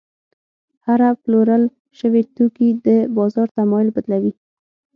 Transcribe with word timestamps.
هره 0.85 1.09
پلورل 1.23 1.63
شوې 1.99 2.21
توکي 2.35 2.69
د 2.85 2.87
بازار 3.17 3.47
تمایل 3.57 3.89
بدلوي. 3.95 4.33